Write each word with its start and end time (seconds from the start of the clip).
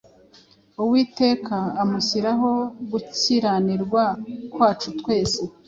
Uwiteka 0.81 1.57
amushyiraho 1.81 2.51
gukiranirwa 2.91 4.03
kwacu 4.53 4.89
twese. 4.99 5.39